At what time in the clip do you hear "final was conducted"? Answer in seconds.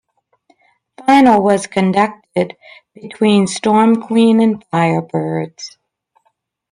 1.05-2.57